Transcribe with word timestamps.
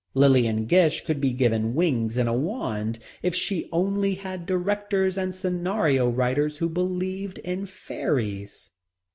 Lillian 0.15 0.65
Gish 0.65 1.05
could 1.05 1.21
be 1.21 1.31
given 1.31 1.75
wings 1.75 2.17
and 2.17 2.27
a 2.27 2.33
wand 2.33 2.97
if 3.21 3.35
she 3.35 3.69
only 3.71 4.15
had 4.15 4.47
directors 4.47 5.15
and 5.15 5.31
scenario 5.31 6.09
writers 6.09 6.57
who 6.57 6.69
believed 6.69 7.37
in 7.37 7.67
fairies. 7.67 8.71